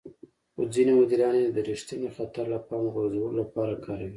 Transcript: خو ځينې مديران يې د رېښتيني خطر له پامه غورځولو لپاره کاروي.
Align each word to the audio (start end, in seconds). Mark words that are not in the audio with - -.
خو 0.53 0.61
ځينې 0.73 0.91
مديران 0.99 1.35
يې 1.41 1.47
د 1.51 1.57
رېښتيني 1.69 2.09
خطر 2.15 2.45
له 2.53 2.59
پامه 2.67 2.89
غورځولو 2.95 3.39
لپاره 3.41 3.73
کاروي. 3.85 4.09